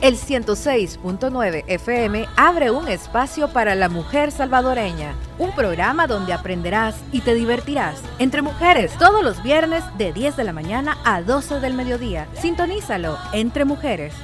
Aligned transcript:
El 0.00 0.14
106.9 0.14 1.64
FM 1.66 2.26
abre 2.36 2.70
un 2.70 2.86
espacio 2.86 3.52
para 3.52 3.74
la 3.74 3.88
mujer 3.88 4.30
salvadoreña, 4.30 5.16
un 5.40 5.52
programa 5.56 6.06
donde 6.06 6.32
aprenderás 6.32 6.94
y 7.10 7.20
te 7.20 7.34
divertirás. 7.34 8.00
Entre 8.20 8.40
mujeres, 8.40 8.92
todos 8.96 9.24
los 9.24 9.42
viernes 9.42 9.82
de 9.98 10.12
10 10.12 10.36
de 10.36 10.44
la 10.44 10.52
mañana 10.52 10.98
a 11.04 11.20
12 11.20 11.58
del 11.58 11.74
mediodía. 11.74 12.28
Sintonízalo, 12.34 13.18
Entre 13.32 13.64
Mujeres. 13.64 14.14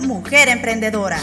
Mujer 0.00 0.48
emprendedora. 0.50 1.18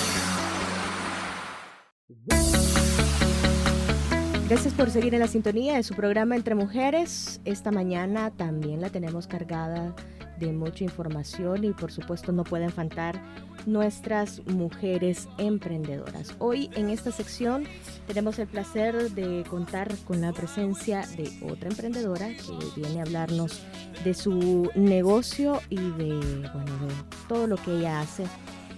Gracias 4.50 4.74
por 4.74 4.90
seguir 4.90 5.14
en 5.14 5.20
la 5.20 5.28
sintonía 5.28 5.76
de 5.76 5.84
su 5.84 5.94
programa 5.94 6.36
Entre 6.36 6.56
Mujeres. 6.56 7.42
Esta 7.46 7.70
mañana 7.70 8.32
también 8.32 8.82
la 8.82 8.90
tenemos 8.90 9.28
cargada 9.28 9.94
de 10.40 10.52
mucha 10.52 10.84
información 10.84 11.64
y 11.64 11.72
por 11.72 11.92
supuesto 11.92 12.32
no 12.32 12.44
pueden 12.44 12.70
faltar 12.70 13.22
nuestras 13.66 14.46
mujeres 14.46 15.28
emprendedoras. 15.38 16.36
Hoy 16.40 16.70
en 16.76 16.90
esta 16.90 17.12
sección 17.12 17.66
tenemos 18.08 18.40
el 18.40 18.48
placer 18.48 19.12
de 19.12 19.44
contar 19.50 19.94
con 20.06 20.22
la 20.22 20.32
presencia 20.32 21.06
de 21.18 21.32
otra 21.52 21.70
emprendedora 21.70 22.30
que 22.30 22.80
viene 22.80 23.00
a 23.00 23.04
hablarnos 23.04 23.62
de 24.04 24.14
su 24.14 24.70
negocio 24.76 25.62
y 25.70 25.76
de, 25.76 26.50
bueno, 26.54 26.78
de 26.86 26.94
todo 27.28 27.48
lo 27.48 27.58
que 27.58 27.78
ella 27.78 28.02
hace 28.02 28.26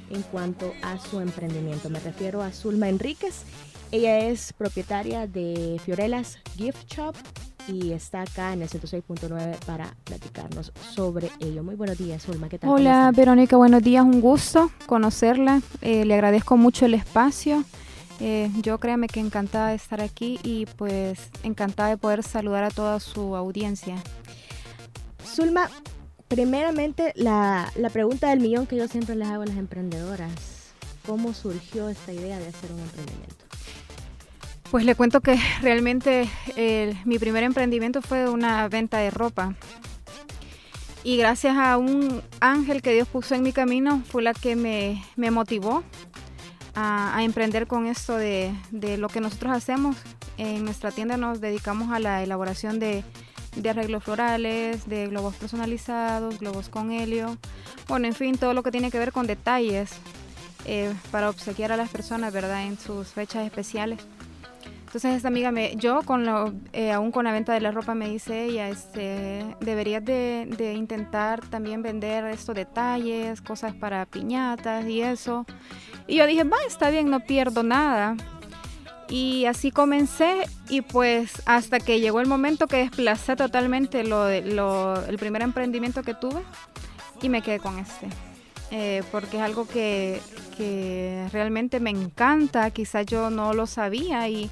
en 0.09 0.23
cuanto 0.23 0.73
a 0.81 0.97
su 0.99 1.19
emprendimiento. 1.19 1.89
Me 1.89 1.99
refiero 1.99 2.41
a 2.41 2.51
Zulma 2.51 2.89
Enríquez. 2.89 3.43
Ella 3.91 4.19
es 4.19 4.53
propietaria 4.53 5.27
de 5.27 5.79
Fiorelas 5.83 6.39
Gift 6.55 6.91
Shop 6.91 7.15
y 7.71 7.91
está 7.93 8.21
acá 8.21 8.53
en 8.53 8.61
el 8.61 8.69
106.9 8.69 9.57
para 9.65 9.95
platicarnos 10.03 10.71
sobre 10.93 11.29
ello. 11.39 11.63
Muy 11.63 11.75
buenos 11.75 11.97
días, 11.97 12.23
Zulma, 12.23 12.49
¿qué 12.49 12.57
tal? 12.57 12.69
Hola, 12.69 13.11
Verónica, 13.15 13.57
buenos 13.57 13.83
días, 13.83 14.03
un 14.03 14.21
gusto 14.21 14.71
conocerla. 14.85 15.61
Eh, 15.81 16.05
le 16.05 16.13
agradezco 16.13 16.57
mucho 16.57 16.85
el 16.85 16.93
espacio. 16.93 17.63
Eh, 18.19 18.51
yo 18.61 18.79
créame 18.79 19.07
que 19.07 19.19
encantada 19.19 19.69
de 19.69 19.75
estar 19.75 20.01
aquí 20.01 20.39
y 20.43 20.65
pues 20.65 21.29
encantada 21.43 21.89
de 21.89 21.97
poder 21.97 22.23
saludar 22.23 22.63
a 22.63 22.69
toda 22.69 22.99
su 22.99 23.35
audiencia. 23.35 23.95
Zulma, 25.25 25.69
primeramente 26.27 27.13
la, 27.15 27.71
la 27.75 27.89
pregunta 27.89 28.29
del 28.29 28.39
millón 28.39 28.67
que 28.67 28.75
yo 28.75 28.87
siempre 28.87 29.15
les 29.15 29.27
hago 29.27 29.43
a 29.43 29.45
las 29.45 29.57
emprendedoras. 29.57 30.31
¿Cómo 31.05 31.33
surgió 31.33 31.89
esta 31.89 32.11
idea 32.11 32.37
de 32.39 32.47
hacer 32.47 32.71
un 32.71 32.79
emprendimiento? 32.79 33.48
Pues 34.71 34.85
le 34.85 34.93
cuento 34.93 35.21
que 35.21 35.35
realmente 35.61 36.29
mi 37.05 37.17
primer 37.17 37.43
emprendimiento 37.43 38.01
fue 38.01 38.29
una 38.29 38.67
venta 38.67 38.97
de 38.99 39.09
ropa. 39.09 39.55
Y 41.03 41.17
gracias 41.17 41.57
a 41.57 41.77
un 41.77 42.21
ángel 42.41 42.81
que 42.81 42.93
Dios 42.93 43.07
puso 43.07 43.33
en 43.33 43.41
mi 43.41 43.53
camino 43.53 44.03
fue 44.09 44.21
la 44.21 44.33
que 44.33 44.55
me, 44.55 45.31
motivó 45.31 45.83
a, 46.75 47.23
emprender 47.23 47.67
con 47.67 47.87
esto 47.87 48.17
de, 48.17 48.53
lo 48.71 49.07
que 49.07 49.21
nosotros 49.21 49.53
hacemos. 49.53 49.95
En 50.37 50.65
nuestra 50.65 50.91
tienda 50.91 51.17
nos 51.17 51.41
dedicamos 51.41 51.91
a 51.91 51.99
la 51.99 52.21
elaboración 52.21 52.79
de, 52.79 53.03
arreglos 53.67 54.03
florales, 54.03 54.87
de 54.87 55.07
globos 55.07 55.35
personalizados, 55.35 56.39
globos 56.39 56.69
con 56.69 56.91
helio. 56.91 57.37
Bueno, 57.87 58.07
en 58.07 58.13
fin, 58.13 58.37
todo 58.37 58.53
lo 58.53 58.61
que 58.61 58.71
tiene 58.71 58.91
que 58.91 58.99
ver 58.99 59.11
con 59.13 59.25
detalles 59.25 59.91
eh, 60.65 60.93
para 61.11 61.29
obsequiar 61.29 61.71
a 61.71 61.77
las 61.77 61.89
personas, 61.89 62.33
¿verdad? 62.33 62.65
En 62.65 62.77
sus 62.77 63.07
fechas 63.07 63.45
especiales. 63.45 63.99
Entonces 64.89 65.17
esta 65.17 65.27
amiga 65.27 65.51
me, 65.51 65.75
yo 65.75 66.01
con 66.01 66.25
lo, 66.25 66.51
eh, 66.73 66.91
aún 66.91 67.11
con 67.11 67.25
la 67.25 67.31
venta 67.31 67.53
de 67.53 67.61
la 67.61 67.69
ropa 67.69 67.93
me 67.93 68.09
dice 68.09 68.45
ella, 68.45 68.69
este, 68.69 69.45
deberías 69.59 70.03
de, 70.03 70.73
intentar 70.75 71.45
también 71.45 71.83
vender 71.83 72.25
estos 72.25 72.55
detalles, 72.55 73.39
cosas 73.39 73.75
para 73.75 74.07
piñatas 74.07 74.87
y 74.87 75.01
eso. 75.01 75.45
Y 76.07 76.15
yo 76.15 76.25
dije, 76.25 76.43
va, 76.43 76.57
está 76.67 76.89
bien, 76.89 77.11
no 77.11 77.19
pierdo 77.19 77.61
nada. 77.61 78.17
Y 79.09 79.45
así 79.45 79.69
comencé 79.69 80.47
y 80.69 80.81
pues 80.81 81.43
hasta 81.45 81.79
que 81.79 81.99
llegó 81.99 82.19
el 82.19 82.27
momento 82.27 82.65
que 82.65 82.77
desplacé 82.77 83.35
totalmente 83.35 84.03
lo, 84.03 84.27
lo, 84.41 85.05
el 85.05 85.19
primer 85.19 85.43
emprendimiento 85.43 86.01
que 86.01 86.15
tuve 86.15 86.41
y 87.21 87.29
me 87.29 87.43
quedé 87.43 87.59
con 87.59 87.77
este. 87.77 88.07
Eh, 88.71 89.03
porque 89.11 89.37
es 89.37 89.43
algo 89.43 89.67
que, 89.67 90.19
que 90.57 91.27
realmente 91.31 91.79
me 91.79 91.91
encanta, 91.91 92.71
quizás 92.71 93.05
yo 93.05 93.29
no 93.29 93.53
lo 93.53 93.67
sabía 93.67 94.27
y 94.29 94.49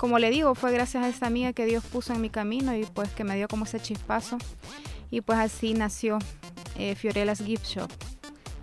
como 0.00 0.18
le 0.18 0.30
digo, 0.30 0.54
fue 0.54 0.72
gracias 0.72 1.04
a 1.04 1.08
esta 1.10 1.26
amiga 1.26 1.52
que 1.52 1.66
Dios 1.66 1.84
puso 1.84 2.14
en 2.14 2.22
mi 2.22 2.30
camino 2.30 2.74
y 2.74 2.86
pues 2.86 3.10
que 3.10 3.22
me 3.22 3.36
dio 3.36 3.48
como 3.48 3.66
ese 3.66 3.80
chispazo. 3.80 4.38
Y 5.10 5.20
pues 5.20 5.38
así 5.38 5.74
nació 5.74 6.18
eh, 6.78 6.94
Fiorelas 6.94 7.44
Gift 7.44 7.66
Shop. 7.66 7.90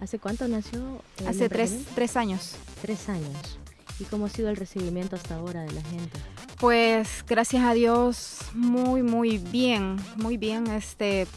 ¿Hace 0.02 0.18
cuánto 0.18 0.48
nació? 0.48 1.00
Hace 1.28 1.48
tres, 1.48 1.84
tres, 1.94 2.18
años. 2.18 2.56
Tres 2.82 3.08
años. 3.08 3.60
¿Y 4.00 4.06
cómo 4.06 4.26
ha 4.26 4.30
sido 4.30 4.50
el 4.50 4.56
recibimiento 4.56 5.16
hasta 5.16 5.36
ahora 5.36 5.62
de 5.62 5.74
la 5.74 5.84
gente? 5.84 6.18
Pues 6.60 7.24
gracias 7.28 7.64
a 7.64 7.76
Dios, 7.76 8.40
muy, 8.56 9.04
muy 9.04 9.38
bien, 9.38 9.98
muy 10.16 10.38
bien. 10.38 10.66
Este, 10.66 11.28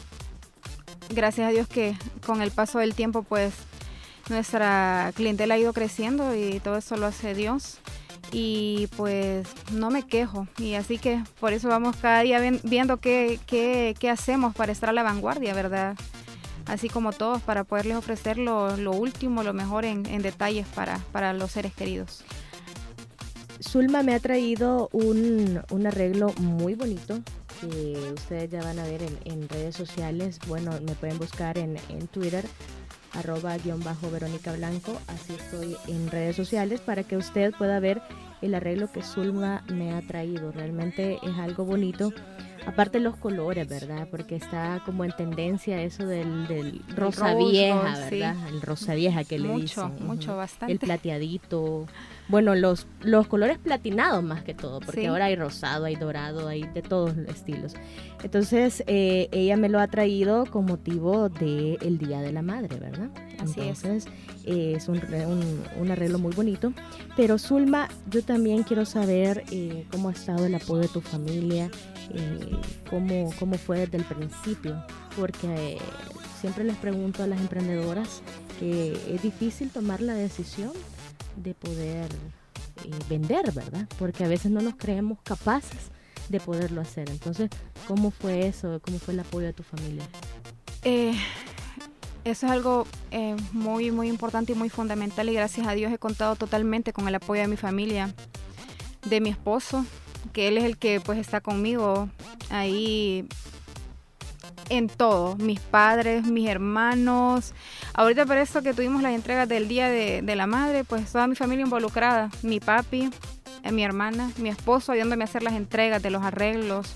gracias 1.11 1.47
a 1.47 1.51
Dios 1.51 1.67
que 1.67 1.95
con 2.25 2.41
el 2.41 2.49
paso 2.49 2.79
del 2.79 2.95
tiempo, 2.95 3.21
pues 3.21 3.53
nuestra 4.29 5.11
clientela 5.15 5.53
ha 5.53 5.59
ido 5.59 5.73
creciendo 5.73 6.33
y 6.35 6.59
todo 6.59 6.77
eso 6.77 6.97
lo 6.97 7.05
hace 7.05 7.35
Dios 7.35 7.77
y 8.31 8.87
pues 8.95 9.47
no 9.73 9.89
me 9.89 10.03
quejo 10.03 10.47
y 10.57 10.75
así 10.75 10.97
que 10.97 11.23
por 11.39 11.53
eso 11.53 11.67
vamos 11.67 11.95
cada 11.97 12.21
día 12.21 12.39
viendo 12.63 12.97
qué, 12.97 13.39
qué, 13.45 14.09
hacemos 14.09 14.55
para 14.55 14.71
estar 14.71 14.89
a 14.89 14.93
la 14.93 15.03
vanguardia, 15.03 15.53
¿verdad? 15.53 15.95
Así 16.65 16.89
como 16.89 17.11
todos, 17.11 17.41
para 17.41 17.63
poderles 17.63 17.97
ofrecer 17.97 18.37
lo, 18.37 18.73
último, 18.91 19.43
lo 19.43 19.53
mejor 19.53 19.83
en, 19.83 20.03
detalles 20.21 20.67
para, 20.67 20.99
para, 21.11 21.33
los 21.33 21.51
seres 21.51 21.73
queridos. 21.73 22.23
Zulma 23.61 24.03
me 24.03 24.15
ha 24.15 24.19
traído 24.19 24.89
un, 24.91 25.61
arreglo 25.85 26.33
muy 26.37 26.75
bonito 26.75 27.19
que 27.59 28.13
ustedes 28.13 28.49
ya 28.49 28.61
van 28.61 28.79
a 28.79 28.83
ver 28.83 29.01
en, 29.25 29.49
redes 29.49 29.75
sociales. 29.75 30.39
Bueno, 30.47 30.71
me 30.85 30.95
pueden 30.95 31.17
buscar 31.17 31.57
en, 31.57 31.77
en 31.89 32.07
Twitter 32.07 32.45
arroba 33.13 33.57
guion 33.57 33.83
bajo 33.83 34.09
Verónica 34.09 34.53
Blanco, 34.53 34.99
así 35.07 35.33
estoy 35.33 35.75
en 35.87 36.09
redes 36.09 36.35
sociales 36.35 36.81
para 36.81 37.03
que 37.03 37.17
usted 37.17 37.53
pueda 37.57 37.79
ver 37.79 38.01
el 38.41 38.55
arreglo 38.55 38.91
que 38.91 39.03
Zulma 39.03 39.63
me 39.67 39.93
ha 39.93 40.01
traído. 40.01 40.51
Realmente 40.51 41.19
es 41.21 41.37
algo 41.37 41.65
bonito. 41.65 42.11
Aparte 42.65 42.99
los 42.99 43.15
colores, 43.17 43.67
¿verdad? 43.67 44.07
Porque 44.09 44.35
está 44.35 44.81
como 44.85 45.03
en 45.03 45.11
tendencia 45.13 45.81
eso 45.81 46.05
del, 46.05 46.81
rosa 46.95 47.33
vieja, 47.35 48.07
¿verdad? 48.09 48.35
El 48.49 48.61
rosa 48.61 48.93
vieja 48.93 49.23
que 49.23 49.39
le 49.39 49.55
dicen. 49.55 49.91
Mucho, 49.91 50.03
mucho, 50.03 50.37
bastante. 50.37 50.73
El 50.73 50.79
plateadito. 50.79 51.87
Bueno, 52.31 52.55
los, 52.55 52.87
los 53.01 53.27
colores 53.27 53.57
platinados 53.57 54.23
más 54.23 54.41
que 54.41 54.53
todo, 54.53 54.79
porque 54.79 55.07
ahora 55.07 55.25
hay 55.25 55.35
rosado, 55.35 55.83
hay 55.83 55.97
dorado, 55.97 56.47
hay 56.47 56.63
de 56.63 56.81
todos 56.81 57.17
los 57.17 57.27
estilos. 57.27 57.73
Entonces, 58.23 58.85
eh, 58.87 59.27
ella 59.33 59.57
me 59.57 59.67
lo 59.67 59.81
ha 59.81 59.87
traído 59.87 60.45
con 60.45 60.63
motivo 60.63 61.27
del 61.27 61.97
Día 61.97 62.21
de 62.21 62.31
la 62.31 62.41
Madre, 62.41 62.77
¿verdad? 62.79 63.09
Así 63.37 63.59
Entonces, 63.59 64.05
eh, 64.45 64.75
es 64.77 64.87
un, 64.87 65.01
un, 65.77 65.91
arreglo 65.91 66.19
muy 66.19 66.33
bonito. 66.33 66.71
Pero 67.17 67.37
Zulma, 67.37 67.89
yo 68.09 68.23
también 68.23 68.63
quiero 68.63 68.85
saber 68.85 69.43
eh, 69.51 69.85
cómo 69.91 70.07
ha 70.07 70.13
estado 70.13 70.45
el 70.45 70.55
apoyo 70.55 70.83
de 70.83 70.87
tu 70.87 71.01
familia, 71.01 71.69
cómo, 72.89 73.29
cómo 73.39 73.57
fue 73.57 73.79
desde 73.79 73.97
el 73.97 74.05
principio, 74.05 74.81
porque 75.17 75.79
siempre 76.39 76.63
les 76.63 76.77
pregunto 76.77 77.23
a 77.23 77.27
las 77.27 77.41
emprendedoras 77.41 78.21
que 78.57 78.93
es 79.13 79.21
difícil 79.21 79.69
tomar 79.69 79.99
la 79.99 80.13
decisión 80.13 80.71
de 81.35 81.53
poder 81.53 82.09
eh, 82.83 82.91
vender, 83.09 83.51
¿verdad? 83.51 83.87
Porque 83.97 84.23
a 84.23 84.27
veces 84.27 84.51
no 84.51 84.61
nos 84.61 84.75
creemos 84.75 85.19
capaces 85.23 85.91
de 86.29 86.39
poderlo 86.39 86.81
hacer. 86.81 87.09
Entonces, 87.09 87.49
¿cómo 87.87 88.11
fue 88.11 88.47
eso? 88.47 88.79
¿Cómo 88.83 88.99
fue 88.99 89.13
el 89.13 89.19
apoyo 89.19 89.47
de 89.47 89.53
tu 89.53 89.63
familia? 89.63 90.03
Eh, 90.83 91.13
eso 92.23 92.45
es 92.45 92.51
algo 92.51 92.85
eh, 93.11 93.35
muy, 93.51 93.91
muy 93.91 94.07
importante 94.07 94.53
y 94.53 94.55
muy 94.55 94.69
fundamental 94.69 95.27
y 95.29 95.33
gracias 95.33 95.67
a 95.67 95.73
Dios 95.73 95.91
he 95.91 95.97
contado 95.97 96.35
totalmente 96.35 96.93
con 96.93 97.07
el 97.07 97.15
apoyo 97.15 97.41
de 97.41 97.47
mi 97.47 97.57
familia, 97.57 98.13
de 99.05 99.21
mi 99.21 99.29
esposo, 99.29 99.85
que 100.31 100.47
él 100.47 100.57
es 100.57 100.63
el 100.63 100.77
que 100.77 101.01
pues 101.01 101.17
está 101.17 101.41
conmigo 101.41 102.09
ahí 102.49 103.27
en 104.69 104.87
todo, 104.87 105.35
mis 105.37 105.59
padres, 105.59 106.25
mis 106.25 106.47
hermanos. 106.47 107.53
Ahorita 107.93 108.25
por 108.25 108.37
eso 108.37 108.61
que 108.61 108.73
tuvimos 108.73 109.01
las 109.01 109.13
entregas 109.13 109.47
del 109.49 109.67
Día 109.67 109.89
de, 109.89 110.35
la 110.35 110.47
Madre, 110.47 110.83
pues 110.83 111.11
toda 111.11 111.27
mi 111.27 111.35
familia 111.35 111.65
involucrada, 111.65 112.29
mi 112.41 112.59
papi, 112.59 113.09
eh, 113.63 113.71
mi 113.71 113.83
hermana, 113.83 114.31
mi 114.37 114.49
esposo 114.49 114.91
ayudándome 114.91 115.23
a 115.23 115.25
hacer 115.25 115.43
las 115.43 115.53
entregas 115.53 116.01
de 116.01 116.09
los 116.09 116.23
arreglos. 116.23 116.95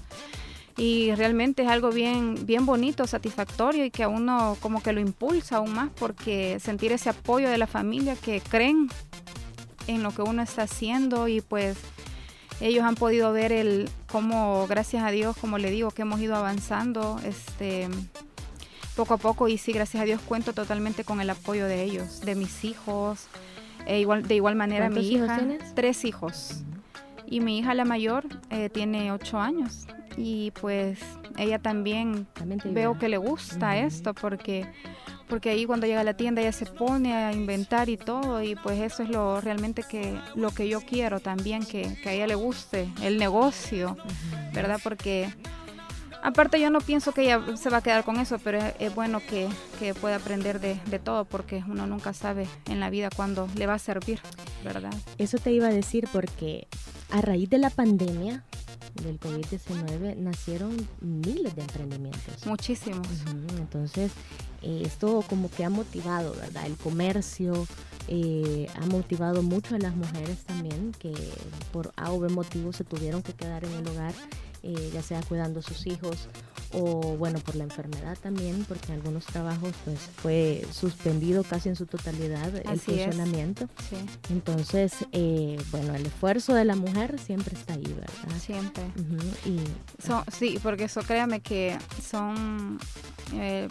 Y 0.77 1.13
realmente 1.15 1.63
es 1.63 1.69
algo 1.69 1.89
bien, 1.89 2.45
bien 2.45 2.65
bonito, 2.65 3.07
satisfactorio 3.07 3.85
y 3.85 3.91
que 3.91 4.03
a 4.03 4.09
uno 4.09 4.57
como 4.59 4.83
que 4.83 4.91
lo 4.91 4.99
impulsa 4.99 5.57
aún 5.57 5.73
más 5.73 5.89
porque 5.97 6.59
sentir 6.59 6.91
ese 6.91 7.09
apoyo 7.09 7.49
de 7.49 7.57
la 7.57 7.67
familia 7.67 8.15
que 8.15 8.41
creen 8.41 8.89
en 9.87 10.03
lo 10.03 10.11
que 10.11 10.21
uno 10.21 10.41
está 10.41 10.63
haciendo 10.63 11.29
y 11.29 11.39
pues 11.39 11.77
ellos 12.59 12.83
han 12.83 12.95
podido 12.95 13.31
ver 13.33 13.51
el 13.51 13.89
cómo, 14.09 14.65
gracias 14.67 15.03
a 15.03 15.11
Dios, 15.11 15.35
como 15.37 15.57
le 15.57 15.71
digo, 15.71 15.91
que 15.91 16.03
hemos 16.03 16.19
ido 16.21 16.35
avanzando. 16.35 17.19
Este, 17.25 17.89
poco 18.95 19.15
a 19.15 19.17
poco 19.17 19.47
y 19.47 19.57
sí, 19.57 19.73
gracias 19.73 20.01
a 20.01 20.05
Dios 20.05 20.21
cuento 20.21 20.53
totalmente 20.53 21.03
con 21.03 21.21
el 21.21 21.29
apoyo 21.29 21.65
de 21.67 21.83
ellos, 21.83 22.21
de 22.21 22.35
mis 22.35 22.63
hijos. 22.63 23.27
E 23.85 23.99
igual, 23.99 24.23
de 24.27 24.35
igual 24.35 24.55
manera 24.55 24.89
mi 24.89 25.07
hija, 25.07 25.37
tienes? 25.37 25.75
tres 25.75 26.05
hijos. 26.05 26.63
Y 27.27 27.39
mi 27.39 27.59
hija 27.59 27.73
la 27.73 27.85
mayor 27.85 28.25
eh, 28.49 28.69
tiene 28.69 29.11
ocho 29.11 29.39
años 29.39 29.87
y 30.17 30.51
pues 30.51 30.99
ella 31.37 31.59
también, 31.59 32.27
veo 32.65 32.97
que 32.97 33.09
le 33.09 33.17
gusta 33.17 33.77
esto 33.77 34.13
porque 34.13 34.65
porque 35.27 35.49
ahí 35.49 35.65
cuando 35.65 35.87
llega 35.87 36.01
a 36.01 36.03
la 36.03 36.15
tienda 36.15 36.41
ella 36.41 36.51
se 36.51 36.67
pone 36.67 37.15
a 37.15 37.33
inventar 37.33 37.89
y 37.89 37.97
todo 37.97 38.43
y 38.43 38.55
pues 38.55 38.79
eso 38.79 39.01
es 39.01 39.09
lo 39.09 39.41
realmente 39.41 39.83
que 39.83 40.19
lo 40.35 40.51
que 40.51 40.69
yo 40.69 40.81
quiero 40.81 41.19
también 41.19 41.65
que, 41.65 41.97
a 42.05 42.11
ella 42.11 42.27
le 42.27 42.35
guste 42.35 42.89
el 43.01 43.17
negocio 43.17 43.97
verdad 44.53 44.79
porque 44.83 45.33
aparte 46.25 46.59
yo 46.59 46.69
no 46.69 46.79
pienso 46.79 47.11
que 47.13 47.23
ella 47.23 47.55
se 47.55 47.69
va 47.69 47.77
a 47.77 47.81
quedar 47.81 48.03
con 48.03 48.17
eso 48.17 48.39
pero 48.39 48.59
es, 48.79 48.95
bueno 48.95 49.19
que, 49.19 49.47
que, 49.79 49.93
pueda 49.93 50.15
aprender 50.17 50.59
de, 50.59 50.79
de, 50.87 50.99
todo 50.99 51.25
porque 51.25 51.63
uno 51.67 51.87
nunca 51.87 52.13
sabe 52.13 52.47
en 52.67 52.79
la 52.79 52.89
vida 52.89 53.09
cuándo 53.15 53.47
le 53.55 53.67
va 53.67 53.75
a 53.75 53.79
servir 53.79 54.19
verdad 54.63 54.93
eso 55.17 55.37
te 55.37 55.51
iba 55.51 55.67
a 55.67 55.71
decir 55.71 56.07
porque 56.11 56.67
a 57.11 57.21
raíz 57.21 57.49
de 57.49 57.59
la 57.59 57.69
pandemia 57.69 58.43
del 59.03 59.19
COVID-19 59.19 60.15
nacieron 60.17 60.75
miles 61.01 61.53
de 61.55 61.61
emprendimientos. 61.61 62.45
Muchísimos. 62.45 63.07
Entonces, 63.57 64.11
eh, 64.61 64.83
esto 64.85 65.23
como 65.29 65.49
que 65.51 65.65
ha 65.65 65.69
motivado, 65.69 66.33
¿verdad? 66.33 66.65
El 66.65 66.77
comercio, 66.77 67.67
eh, 68.07 68.67
ha 68.75 68.85
motivado 68.85 69.41
mucho 69.41 69.75
a 69.75 69.79
las 69.79 69.95
mujeres 69.95 70.43
también 70.45 70.91
que 70.99 71.13
por 71.71 71.91
A 71.95 72.11
o 72.11 72.19
B 72.19 72.29
motivos 72.29 72.75
se 72.75 72.83
tuvieron 72.83 73.21
que 73.21 73.33
quedar 73.33 73.65
en 73.65 73.73
el 73.73 73.87
hogar, 73.87 74.13
eh, 74.65 74.89
ya 74.91 75.03
sea 75.03 75.21
cuidando 75.21 75.59
a 75.59 75.63
sus 75.63 75.85
hijos 75.85 76.27
o 76.73 77.15
bueno 77.17 77.37
por 77.37 77.55
la 77.55 77.63
enfermedad 77.63 78.17
también 78.19 78.65
porque 78.67 78.93
algunos 78.93 79.23
trabajos 79.25 79.73
pues 79.85 79.99
fue 79.99 80.65
suspendido 80.71 81.43
casi 81.43 81.69
en 81.69 81.75
su 81.75 81.85
totalidad 81.85 82.51
el 82.55 82.79
funcionamiento. 82.79 83.69
Entonces 84.31 84.93
eh, 85.11 85.57
bueno 85.69 85.93
el 85.93 86.07
esfuerzo 86.07 86.55
de 86.55 86.65
la 86.65 86.75
mujer 86.75 87.19
siempre 87.19 87.55
está 87.55 87.73
ahí 87.73 87.83
verdad 87.83 88.39
siempre. 88.39 88.83
Y, 89.45 89.59
sí 90.31 90.59
porque 90.63 90.85
eso 90.85 91.01
créame 91.01 91.41
que 91.41 91.77
son 92.01 92.79
eh, 93.35 93.67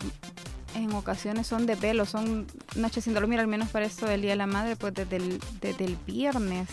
en 0.77 0.93
ocasiones 0.93 1.49
son 1.49 1.67
de 1.67 1.77
pelo, 1.77 2.07
son 2.07 2.47
noches 2.77 3.03
sin 3.03 3.15
dormir, 3.15 3.41
al 3.41 3.49
menos 3.49 3.69
para 3.69 3.85
esto 3.85 4.07
del 4.07 4.23
Día 4.23 4.31
de 4.31 4.37
la 4.37 4.47
Madre, 4.47 4.77
pues 4.77 4.95
desde 4.95 5.17
el, 5.17 5.41
desde 5.61 5.85
el 5.85 5.97
viernes. 6.07 6.69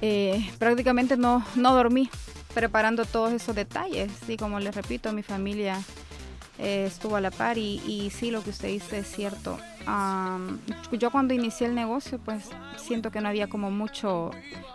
Eh, 0.00 0.50
prácticamente 0.58 1.16
no, 1.16 1.44
no 1.54 1.74
dormí 1.74 2.10
preparando 2.54 3.04
todos 3.04 3.32
esos 3.32 3.54
detalles. 3.54 4.10
Y 4.28 4.36
como 4.36 4.60
les 4.60 4.74
repito, 4.74 5.12
mi 5.12 5.22
familia 5.22 5.80
eh, 6.58 6.84
estuvo 6.86 7.16
a 7.16 7.20
la 7.20 7.30
par 7.30 7.58
y, 7.58 7.82
y, 7.86 8.10
sí, 8.10 8.30
lo 8.30 8.42
que 8.42 8.50
usted 8.50 8.68
dice 8.68 8.98
es 8.98 9.08
cierto. 9.08 9.58
yo 10.92 11.10
cuando 11.10 11.34
inicié 11.34 11.66
el 11.66 11.74
negocio, 11.74 12.18
pues 12.18 12.48
siento 12.76 13.10
que 13.10 13.20
no 13.20 13.28
había 13.28 13.48
como 13.48 13.70
mucho, 13.70 14.30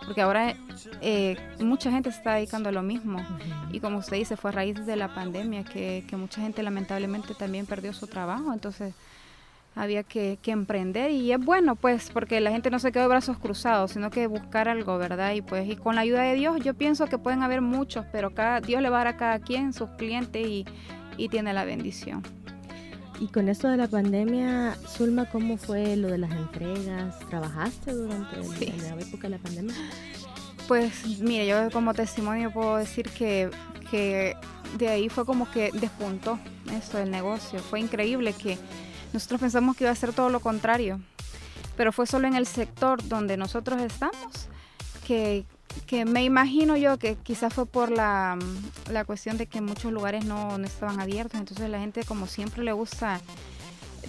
porque 0.06 0.22
ahora 0.22 0.56
eh, 1.02 1.38
mucha 1.60 1.90
gente 1.90 2.12
se 2.12 2.18
está 2.18 2.36
dedicando 2.36 2.70
a 2.70 2.74
lo 2.74 2.84
mismo. 2.84 3.26
Y 3.72 3.80
como 3.80 4.00
usted 4.00 4.18
dice, 4.18 4.36
fue 4.36 4.52
a 4.52 4.54
raíz 4.54 4.86
de 4.86 4.96
la 4.98 5.16
pandemia 5.16 5.64
que, 5.64 6.04
que 6.08 6.18
mucha 6.18 6.42
gente 6.42 6.62
lamentablemente 6.64 7.34
también 7.34 7.66
perdió 7.66 7.94
su 7.94 8.08
trabajo. 8.08 8.52
Entonces 8.54 8.94
había 9.80 10.04
que, 10.04 10.38
emprender 10.46 11.12
y 11.12 11.32
es 11.32 11.40
bueno 11.40 11.76
pues 11.76 12.10
porque 12.12 12.42
la 12.42 12.52
gente 12.52 12.70
no 12.70 12.80
se 12.80 12.92
quedó 12.92 13.04
de 13.04 13.10
brazos 13.10 13.38
cruzados 13.38 13.92
sino 13.92 14.10
que 14.10 14.28
buscar 14.28 14.68
algo 14.68 14.98
verdad 14.98 15.34
y 15.34 15.42
pues 15.42 15.70
y 15.70 15.78
con 15.78 15.96
la 15.96 16.02
ayuda 16.02 16.24
de 16.24 16.36
Dios 16.36 16.60
yo 16.62 16.74
pienso 16.74 17.08
que 17.08 17.18
pueden 17.18 17.44
haber 17.44 17.62
muchos 17.62 18.06
pero 18.12 18.34
cada 18.34 18.60
Dios 18.60 18.82
le 18.82 18.90
va 18.90 18.98
a 18.98 19.04
dar 19.06 19.16
a 19.16 19.18
cada 19.18 19.40
quien 19.40 19.72
sus 19.72 19.90
clientes 19.92 20.46
y, 20.46 20.66
tiene 21.30 21.52
la 21.52 21.66
bendición. 21.66 22.24
Y 23.20 23.28
con 23.28 23.50
esto 23.50 23.68
de 23.68 23.76
la 23.76 23.88
pandemia 23.88 24.76
Zulma 24.88 25.26
cómo 25.26 25.58
fue 25.58 25.98
lo 25.98 26.08
de 26.08 26.18
las 26.18 26.32
entregas 26.32 27.20
trabajaste 27.30 27.92
durante 27.92 28.38
la 28.78 29.02
época 29.02 29.24
de 29.24 29.30
la 29.30 29.38
pandemia 29.38 29.76
pues 30.70 31.20
mire 31.20 31.46
yo 31.46 31.70
como 31.72 31.94
testimonio 31.94 32.52
puedo 32.52 32.78
decir 32.78 33.10
que 33.10 33.50
que 33.92 34.38
de 34.78 34.88
ahí 34.88 35.10
fue 35.10 35.26
como 35.26 35.50
que 35.52 35.72
despuntó 35.74 36.40
eso 36.72 36.98
del 37.00 37.10
negocio. 37.12 37.60
Fue 37.60 37.80
increíble 37.80 38.34
que 38.34 38.58
nosotros 39.14 39.42
pensamos 39.42 39.76
que 39.76 39.86
iba 39.86 39.92
a 39.92 39.96
ser 39.96 40.14
todo 40.14 40.30
lo 40.30 40.40
contrario, 40.40 41.00
pero 41.76 41.92
fue 41.92 42.06
solo 42.08 42.28
en 42.28 42.36
el 42.36 42.46
sector 42.46 43.08
donde 43.08 43.38
nosotros 43.38 43.82
estamos 43.82 44.50
que, 45.10 46.06
me 46.06 46.24
imagino 46.24 46.78
yo 46.78 47.00
que 47.00 47.16
quizás 47.16 47.54
fue 47.54 47.66
por 47.66 47.90
la, 47.90 48.38
la 48.92 49.06
cuestión 49.06 49.38
de 49.38 49.48
que 49.48 49.60
muchos 49.60 49.92
lugares 49.92 50.26
no, 50.26 50.56
estaban 50.64 51.00
abiertos, 51.00 51.40
entonces 51.40 51.70
la 51.70 51.80
gente 51.80 52.04
como 52.04 52.28
siempre 52.28 52.64
le 52.64 52.74
gusta 52.74 53.20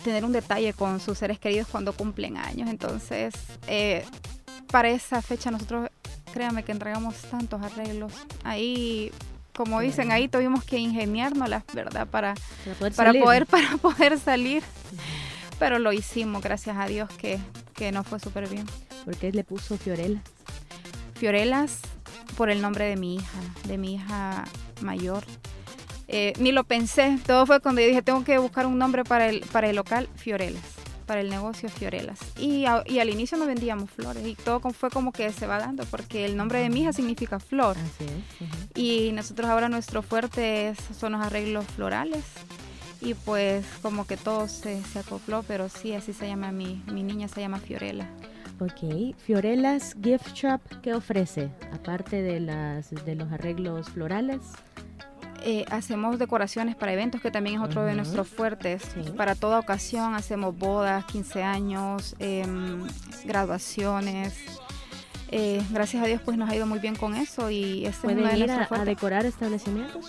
tener 0.04 0.24
un 0.24 0.32
detalle 0.32 0.72
con 0.72 1.00
sus 1.00 1.18
seres 1.18 1.38
queridos 1.38 1.68
cuando 1.68 1.92
cumplen 1.94 2.36
años, 2.36 2.68
entonces 2.68 3.34
eh, 3.66 4.04
para 4.70 4.90
esa 4.90 5.22
fecha 5.22 5.50
nosotros 5.50 5.88
créanme 6.32 6.62
que 6.62 6.72
entregamos 6.72 7.16
tantos 7.22 7.60
arreglos. 7.62 8.12
Ahí 8.44 9.10
como 9.54 9.80
dicen 9.80 10.12
ahí, 10.12 10.28
tuvimos 10.28 10.64
que 10.64 10.78
ingeniarnos 10.78 11.48
las 11.48 11.64
verdad 11.72 12.06
para, 12.06 12.34
para, 12.96 13.12
poder, 13.12 13.46
para 13.46 13.76
poder, 13.76 14.18
salir. 14.18 14.62
Pero 15.58 15.78
lo 15.78 15.92
hicimos, 15.92 16.42
gracias 16.42 16.76
a 16.78 16.86
Dios 16.86 17.10
que, 17.18 17.38
que 17.74 17.92
nos 17.92 18.06
fue 18.06 18.18
súper 18.18 18.48
bien. 18.48 18.66
¿Por 19.04 19.16
qué 19.16 19.32
le 19.32 19.44
puso 19.44 19.76
Fiorelas? 19.76 20.22
Fiorelas 21.14 21.80
por 22.36 22.48
el 22.48 22.62
nombre 22.62 22.86
de 22.86 22.96
mi 22.96 23.16
hija, 23.16 23.38
de 23.64 23.76
mi 23.76 23.94
hija 23.94 24.44
mayor. 24.80 25.24
Eh, 26.08 26.32
ni 26.38 26.50
lo 26.52 26.64
pensé, 26.64 27.18
todo 27.26 27.46
fue 27.46 27.60
cuando 27.60 27.82
yo 27.82 27.86
dije, 27.88 28.02
tengo 28.02 28.24
que 28.24 28.38
buscar 28.38 28.66
un 28.66 28.78
nombre 28.78 29.04
para 29.04 29.28
el, 29.28 29.40
para 29.52 29.68
el 29.68 29.76
local, 29.76 30.08
Fiorelas 30.16 30.79
para 31.10 31.22
el 31.22 31.28
negocio 31.28 31.68
Fiorelas. 31.68 32.20
Y, 32.38 32.66
y, 32.86 33.00
al 33.00 33.10
inicio 33.10 33.36
no 33.36 33.44
vendíamos 33.44 33.90
flores 33.90 34.24
y 34.24 34.36
todo 34.36 34.60
fue 34.70 34.90
como 34.90 35.10
que 35.10 35.32
se 35.32 35.48
va 35.48 35.58
dando 35.58 35.84
porque 35.86 36.24
el 36.24 36.36
nombre 36.36 36.60
de 36.60 36.70
mi 36.70 36.82
hija 36.82 36.92
significa 36.92 37.40
flor. 37.40 37.76
Y 38.76 39.10
nosotros 39.12 39.50
ahora 39.50 39.68
nuestro 39.68 40.02
fuerte 40.02 40.72
son 40.96 41.10
los 41.10 41.20
arreglos 41.20 41.64
florales 41.66 42.22
y 43.00 43.14
pues 43.14 43.66
como 43.82 44.06
que 44.06 44.16
todo 44.16 44.46
se, 44.46 44.84
se 44.84 45.00
acopló, 45.00 45.42
pero 45.42 45.68
sí, 45.68 45.94
así 45.94 46.12
se 46.12 46.28
llama 46.28 46.52
mi, 46.52 46.80
mi 46.92 47.02
niña, 47.02 47.26
se 47.26 47.40
llama 47.40 47.58
Fiorella. 47.58 48.08
Ok, 48.60 49.16
Fiorelas 49.18 49.96
Gift 50.00 50.32
Shop, 50.32 50.60
¿qué 50.80 50.94
ofrece? 50.94 51.50
Aparte 51.72 52.22
de, 52.22 52.38
las, 52.38 52.90
de 53.04 53.16
los 53.16 53.32
arreglos 53.32 53.88
florales. 53.88 54.42
Eh, 55.42 55.64
hacemos 55.70 56.18
decoraciones 56.18 56.76
para 56.76 56.92
eventos, 56.92 57.20
que 57.20 57.30
también 57.30 57.56
es 57.56 57.62
otro 57.62 57.84
de 57.84 57.94
nuestros 57.94 58.28
fuertes. 58.28 58.82
Para 59.16 59.34
toda 59.34 59.58
ocasión 59.58 60.14
hacemos 60.14 60.56
bodas, 60.56 61.04
15 61.06 61.42
años, 61.42 62.14
em, 62.18 62.86
graduaciones. 63.24 64.34
Eh, 65.32 65.62
gracias 65.70 66.02
a 66.02 66.06
Dios 66.06 66.20
pues 66.24 66.36
nos 66.36 66.50
ha 66.50 66.56
ido 66.56 66.66
muy 66.66 66.80
bien 66.80 66.96
con 66.96 67.14
eso 67.14 67.50
y 67.50 67.86
este 67.86 68.08
es 68.08 68.18
una 68.18 68.36
ir 68.36 68.50
a, 68.50 68.84
decorar 68.84 69.24
establecimientos? 69.24 70.08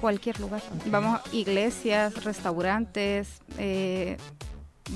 Cualquier 0.00 0.40
lugar. 0.40 0.62
Vamos 0.86 1.20
a 1.20 1.36
iglesias, 1.36 2.24
restaurantes, 2.24 3.42
eh, 3.58 4.16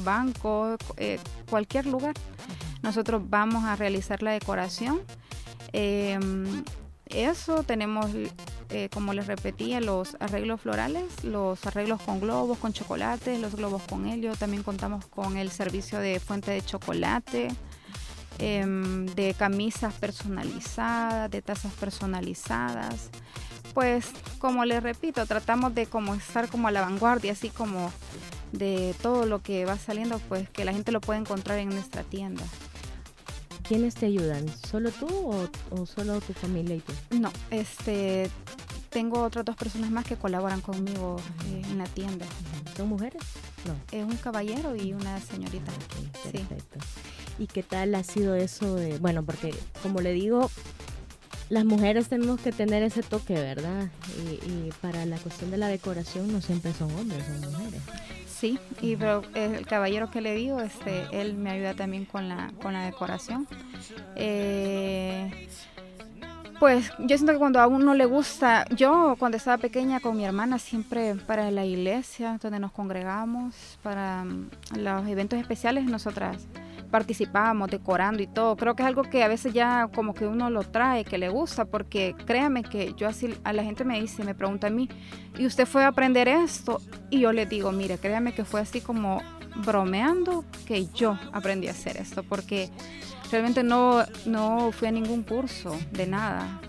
bancos, 0.02 0.78
cualquier 1.50 1.86
lugar. 1.86 2.14
Nosotros 2.82 3.22
vamos 3.26 3.64
a 3.64 3.76
realizar 3.76 4.22
la 4.22 4.32
decoración. 4.32 5.02
Em, 5.72 6.64
eso 7.06 7.62
tenemos 7.62 8.06
eh, 8.70 8.90
como 8.92 9.14
les 9.14 9.26
repetía, 9.26 9.80
los 9.80 10.16
arreglos 10.20 10.60
florales, 10.60 11.24
los 11.24 11.64
arreglos 11.66 12.02
con 12.02 12.20
globos, 12.20 12.58
con 12.58 12.72
chocolate, 12.72 13.38
los 13.38 13.54
globos 13.54 13.82
con 13.82 14.06
helio. 14.06 14.34
También 14.36 14.62
contamos 14.62 15.06
con 15.06 15.38
el 15.38 15.50
servicio 15.50 15.98
de 15.98 16.20
fuente 16.20 16.50
de 16.50 16.62
chocolate, 16.62 17.48
em, 18.38 19.06
de 19.06 19.34
camisas 19.34 19.94
personalizadas, 19.94 21.30
de 21.30 21.40
tazas 21.40 21.72
personalizadas. 21.74 23.10
Pues, 23.72 24.06
como 24.38 24.64
les 24.64 24.82
repito, 24.82 25.24
tratamos 25.24 25.74
de 25.74 25.86
como 25.86 26.14
estar 26.14 26.48
como 26.48 26.68
a 26.68 26.70
la 26.70 26.82
vanguardia, 26.82 27.32
así 27.32 27.48
como 27.48 27.90
de 28.52 28.94
todo 29.02 29.24
lo 29.24 29.40
que 29.40 29.64
va 29.64 29.78
saliendo, 29.78 30.18
pues 30.28 30.48
que 30.50 30.64
la 30.64 30.72
gente 30.72 30.92
lo 30.92 31.00
puede 31.00 31.20
encontrar 31.20 31.58
en 31.58 31.70
nuestra 31.70 32.02
tienda. 32.02 32.44
¿Quiénes 33.68 33.94
te 33.94 34.06
ayudan? 34.06 34.46
¿Solo 34.66 34.90
tú 34.90 35.06
o, 35.70 35.86
solo 35.86 36.20
tu 36.22 36.32
familia 36.32 36.76
y 36.76 36.80
tú? 36.80 36.92
No, 37.10 37.30
este, 37.50 38.30
tengo 38.88 39.22
otras 39.22 39.44
dos 39.44 39.56
personas 39.56 39.90
más 39.90 40.06
que 40.06 40.16
colaboran 40.16 40.62
conmigo 40.62 41.16
eh, 41.50 41.62
en 41.70 41.76
la 41.76 41.84
tienda. 41.84 42.24
¿Son 42.74 42.88
mujeres? 42.88 43.22
No. 43.66 43.74
Es 43.92 44.04
un 44.04 44.16
caballero 44.16 44.74
y 44.74 44.94
una 44.94 45.20
señorita. 45.20 45.70
perfecto. 46.24 46.78
¿Y 47.38 47.46
qué 47.46 47.62
tal 47.62 47.94
ha 47.94 48.02
sido 48.04 48.34
eso 48.34 48.74
de, 48.74 48.98
bueno, 48.98 49.22
porque 49.22 49.54
como 49.82 50.00
le 50.00 50.12
digo, 50.12 50.50
las 51.50 51.66
mujeres 51.66 52.08
tenemos 52.08 52.40
que 52.40 52.52
tener 52.52 52.82
ese 52.82 53.02
toque, 53.02 53.34
¿verdad? 53.34 53.90
Y, 54.46 54.70
para 54.80 55.04
la 55.04 55.18
cuestión 55.18 55.50
de 55.50 55.58
la 55.58 55.68
decoración 55.68 56.32
no 56.32 56.40
siempre 56.40 56.72
son 56.72 56.90
hombres, 56.94 57.22
son 57.26 57.52
mujeres. 57.52 57.82
Sí, 58.38 58.58
y 58.80 58.94
pero 58.94 59.22
el 59.34 59.66
caballero 59.66 60.10
que 60.10 60.20
le 60.20 60.34
digo, 60.34 60.60
este, 60.60 61.06
él 61.10 61.34
me 61.34 61.50
ayuda 61.50 61.74
también 61.74 62.04
con 62.04 62.28
la, 62.28 62.52
con 62.62 62.72
la 62.72 62.84
decoración. 62.84 63.48
Eh, 64.14 65.48
Pues 66.60 66.90
yo 66.98 67.16
siento 67.16 67.32
que 67.32 67.38
cuando 67.38 67.60
a 67.60 67.68
uno 67.68 67.94
le 67.94 68.04
gusta, 68.04 68.64
yo 68.74 69.14
cuando 69.18 69.36
estaba 69.36 69.58
pequeña 69.58 70.00
con 70.00 70.16
mi 70.16 70.24
hermana 70.24 70.58
siempre 70.58 71.14
para 71.14 71.52
la 71.52 71.64
iglesia 71.64 72.38
donde 72.42 72.58
nos 72.58 72.72
congregamos, 72.72 73.78
para 73.82 74.24
mm, 74.24 74.50
los 74.78 75.06
eventos 75.06 75.38
especiales 75.38 75.84
nosotras 75.84 76.36
participábamos 76.90 77.70
decorando 77.70 78.22
y 78.22 78.26
todo. 78.26 78.56
Creo 78.56 78.74
que 78.74 78.82
es 78.82 78.86
algo 78.86 79.02
que 79.02 79.22
a 79.22 79.28
veces 79.28 79.52
ya 79.52 79.88
como 79.94 80.14
que 80.14 80.26
uno 80.26 80.50
lo 80.50 80.62
trae, 80.62 81.04
que 81.04 81.18
le 81.18 81.28
gusta, 81.28 81.64
porque 81.64 82.14
créame 82.26 82.62
que 82.62 82.94
yo 82.96 83.08
así, 83.08 83.34
a 83.44 83.52
la 83.52 83.62
gente 83.62 83.84
me 83.84 84.00
dice, 84.00 84.24
me 84.24 84.34
pregunta 84.34 84.68
a 84.68 84.70
mí, 84.70 84.88
¿y 85.38 85.46
usted 85.46 85.66
fue 85.66 85.84
a 85.84 85.88
aprender 85.88 86.28
esto? 86.28 86.80
Y 87.10 87.20
yo 87.20 87.32
le 87.32 87.46
digo, 87.46 87.72
mire, 87.72 87.98
créame 87.98 88.32
que 88.32 88.44
fue 88.44 88.60
así 88.60 88.80
como 88.80 89.22
bromeando 89.64 90.44
que 90.66 90.86
yo 90.88 91.18
aprendí 91.32 91.68
a 91.68 91.72
hacer 91.72 91.96
esto, 91.96 92.22
porque 92.22 92.70
realmente 93.30 93.62
no, 93.62 94.04
no 94.26 94.72
fui 94.72 94.88
a 94.88 94.92
ningún 94.92 95.22
curso 95.22 95.76
de 95.92 96.06
nada. 96.06 96.60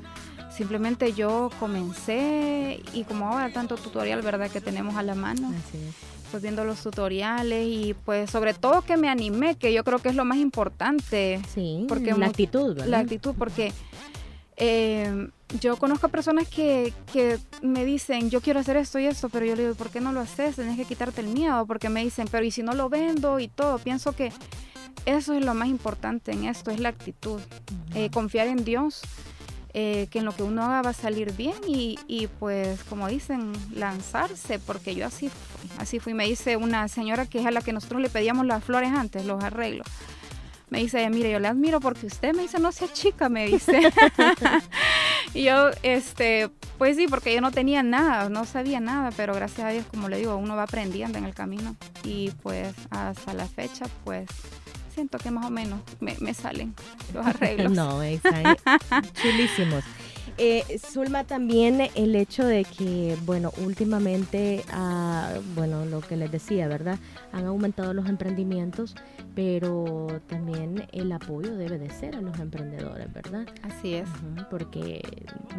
Simplemente 0.51 1.13
yo 1.13 1.49
comencé 1.59 2.81
y 2.93 3.03
como 3.05 3.27
ahora 3.27 3.49
tanto 3.49 3.77
tutorial, 3.77 4.21
¿verdad? 4.21 4.51
Que 4.51 4.59
tenemos 4.59 4.95
a 4.95 5.03
la 5.03 5.15
mano. 5.15 5.53
Pues 6.31 6.43
viendo 6.43 6.63
los 6.63 6.81
tutoriales 6.81 7.67
y 7.67 7.95
pues 8.05 8.29
sobre 8.29 8.53
todo 8.53 8.83
que 8.83 8.97
me 8.97 9.09
animé, 9.09 9.55
que 9.55 9.73
yo 9.73 9.83
creo 9.83 9.99
que 9.99 10.09
es 10.09 10.15
lo 10.15 10.25
más 10.25 10.37
importante. 10.37 11.41
Sí, 11.53 11.85
porque 11.87 12.13
la 12.13 12.27
actitud, 12.27 12.75
¿verdad? 12.75 12.85
La 12.85 12.99
actitud, 12.99 13.33
porque 13.37 13.73
eh, 14.57 15.29
yo 15.61 15.77
conozco 15.77 16.07
a 16.07 16.09
personas 16.09 16.47
que, 16.47 16.93
que, 17.11 17.39
me 17.61 17.85
dicen, 17.85 18.29
yo 18.29 18.41
quiero 18.41 18.59
hacer 18.59 18.77
esto 18.77 18.99
y 18.99 19.05
esto, 19.05 19.29
pero 19.29 19.45
yo 19.45 19.55
le 19.55 19.63
digo, 19.63 19.75
¿por 19.75 19.89
qué 19.89 20.01
no 20.01 20.11
lo 20.11 20.19
haces? 20.19 20.55
Tienes 20.55 20.77
que 20.77 20.85
quitarte 20.85 21.21
el 21.21 21.27
miedo, 21.27 21.65
porque 21.65 21.89
me 21.89 22.03
dicen, 22.03 22.27
pero 22.29 22.45
¿y 22.45 22.51
si 22.51 22.61
no 22.61 22.73
lo 22.73 22.89
vendo 22.89 23.39
y 23.39 23.47
todo? 23.47 23.79
Pienso 23.79 24.11
que 24.11 24.31
eso 25.05 25.33
es 25.33 25.43
lo 25.43 25.53
más 25.53 25.69
importante 25.69 26.33
en 26.33 26.43
esto, 26.45 26.71
es 26.71 26.79
la 26.79 26.89
actitud. 26.89 27.39
Eh, 27.95 28.09
confiar 28.11 28.47
en 28.47 28.63
Dios, 28.65 29.01
eh, 29.73 30.07
que 30.09 30.19
en 30.19 30.25
lo 30.25 30.35
que 30.35 30.43
uno 30.43 30.63
haga 30.63 30.81
va 30.81 30.89
a 30.89 30.93
salir 30.93 31.33
bien 31.33 31.55
y, 31.67 31.99
y, 32.07 32.27
pues 32.27 32.83
como 32.85 33.07
dicen, 33.07 33.53
lanzarse, 33.73 34.59
porque 34.59 34.95
yo 34.95 35.05
así 35.05 35.29
fui, 35.29 35.69
así 35.77 35.99
fui. 35.99 36.13
Me 36.13 36.25
dice 36.25 36.57
una 36.57 36.87
señora 36.87 37.25
que 37.27 37.39
es 37.39 37.45
a 37.45 37.51
la 37.51 37.61
que 37.61 37.73
nosotros 37.73 38.01
le 38.01 38.09
pedíamos 38.09 38.45
las 38.45 38.63
flores 38.63 38.91
antes, 38.91 39.25
los 39.25 39.43
arreglos. 39.43 39.87
Me 40.69 40.79
dice, 40.79 41.09
mire, 41.09 41.31
yo 41.31 41.39
le 41.39 41.47
admiro 41.47 41.79
porque 41.79 42.05
usted 42.05 42.35
me 42.35 42.43
dice, 42.43 42.59
no 42.59 42.71
sea 42.71 42.91
chica, 42.93 43.27
me 43.27 43.47
dice. 43.47 43.91
y 45.33 45.43
yo, 45.43 45.69
este, 45.81 46.49
pues 46.77 46.95
sí, 46.95 47.07
porque 47.07 47.33
yo 47.33 47.41
no 47.41 47.51
tenía 47.51 47.81
nada, 47.81 48.29
no 48.29 48.45
sabía 48.45 48.79
nada, 48.79 49.09
pero 49.17 49.33
gracias 49.33 49.67
a 49.67 49.71
Dios, 49.71 49.85
como 49.89 50.09
le 50.09 50.17
digo, 50.17 50.35
uno 50.37 50.55
va 50.55 50.63
aprendiendo 50.63 51.17
en 51.17 51.25
el 51.25 51.33
camino. 51.33 51.75
Y 52.03 52.31
pues 52.43 52.75
hasta 52.91 53.33
la 53.33 53.47
fecha, 53.47 53.85
pues 54.03 54.27
siento 54.99 55.17
que 55.17 55.31
más 55.31 55.45
o 55.45 55.49
menos 55.49 55.79
me, 56.01 56.33
salen 56.33 56.75
los 57.13 57.25
arreglos. 57.25 57.71
no, 57.71 58.01
están 58.01 58.57
chulísimos. 59.21 59.81
Eh, 60.41 60.79
Zulma, 60.79 61.25
también 61.25 61.89
el 61.95 62.15
hecho 62.15 62.45
de 62.45 62.63
que, 62.63 63.17
bueno, 63.25 63.51
últimamente, 63.57 64.63
ah, 64.71 65.33
bueno, 65.53 65.83
lo 65.83 65.99
que 65.99 66.15
les 66.15 66.31
decía, 66.31 66.69
¿verdad? 66.69 66.97
Han 67.33 67.45
aumentado 67.45 67.93
los 67.93 68.07
emprendimientos, 68.07 68.95
pero 69.35 70.07
también 70.27 70.87
el 70.93 71.11
apoyo 71.11 71.57
debe 71.57 71.77
de 71.77 71.89
ser 71.89 72.15
a 72.15 72.21
los 72.21 72.39
emprendedores, 72.39 73.11
¿verdad? 73.11 73.47
Así 73.63 73.95
es. 73.95 74.07
porque 74.49 75.01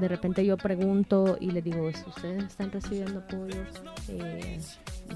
de 0.00 0.08
repente 0.08 0.46
yo 0.46 0.56
pregunto 0.56 1.36
y 1.38 1.50
les 1.50 1.62
digo, 1.62 1.86
¿ustedes 2.06 2.44
están 2.44 2.70
recibiendo 2.72 3.18
apoyo? 3.18 3.62
Eh, 4.08 4.60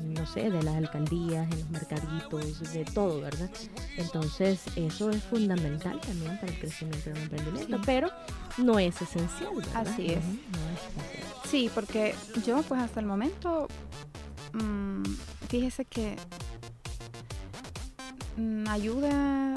no 0.02 0.26
sé, 0.26 0.50
de 0.50 0.62
las 0.62 0.74
alcaldías, 0.74 1.50
en 1.52 1.60
los 1.60 1.70
mercaditos, 1.70 2.72
de 2.72 2.84
todo, 2.84 3.20
¿verdad? 3.20 3.50
Entonces, 3.96 4.62
eso 4.76 5.10
es 5.10 5.22
fundamental 5.22 6.00
también 6.00 6.38
para 6.38 6.52
el 6.52 6.58
crecimiento 6.58 7.10
del 7.10 7.22
emprendimiento, 7.22 7.80
pero 7.86 8.10
no 8.58 8.78
es 8.78 9.00
esencial, 9.00 9.53
¿verdad? 9.54 9.86
Así 9.86 10.12
es. 10.12 10.24
Sí, 11.48 11.70
porque 11.74 12.14
yo 12.44 12.62
pues 12.62 12.80
hasta 12.80 13.00
el 13.00 13.06
momento, 13.06 13.68
mmm, 14.52 15.02
fíjese 15.48 15.84
que 15.84 16.16
mmm, 18.36 18.68
ayuda 18.68 19.54